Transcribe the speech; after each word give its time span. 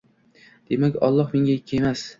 «Demak, 0.71 0.97
Alloh 1.11 1.31
menga 1.37 1.57
ikki 1.61 1.83
emas 1.83 2.09